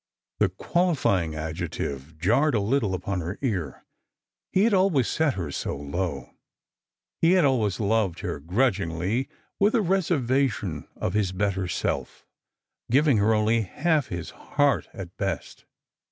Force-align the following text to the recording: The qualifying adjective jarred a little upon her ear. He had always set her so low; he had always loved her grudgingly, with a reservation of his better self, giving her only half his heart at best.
The 0.39 0.49
qualifying 0.49 1.35
adjective 1.35 2.17
jarred 2.17 2.55
a 2.55 2.59
little 2.59 2.95
upon 2.95 3.21
her 3.21 3.37
ear. 3.43 3.83
He 4.51 4.63
had 4.63 4.73
always 4.73 5.07
set 5.07 5.35
her 5.35 5.51
so 5.51 5.75
low; 5.77 6.31
he 7.21 7.33
had 7.33 7.45
always 7.45 7.79
loved 7.79 8.21
her 8.21 8.39
grudgingly, 8.39 9.29
with 9.59 9.75
a 9.75 9.81
reservation 9.83 10.87
of 10.95 11.13
his 11.13 11.31
better 11.31 11.67
self, 11.67 12.25
giving 12.89 13.17
her 13.17 13.35
only 13.35 13.61
half 13.61 14.07
his 14.07 14.31
heart 14.31 14.89
at 14.91 15.15
best. 15.17 15.65